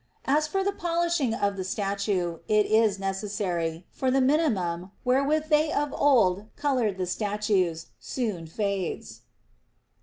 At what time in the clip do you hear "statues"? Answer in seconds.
7.05-7.85